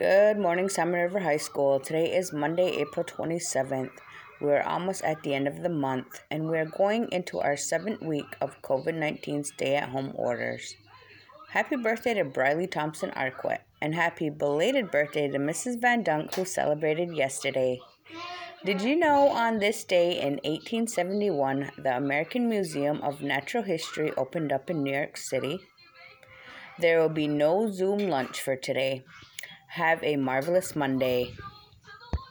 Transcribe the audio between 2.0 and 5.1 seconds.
is Monday, April 27th. We're almost